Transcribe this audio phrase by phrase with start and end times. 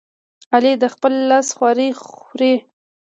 [0.53, 2.55] علي د خپل لاس خواري خوري.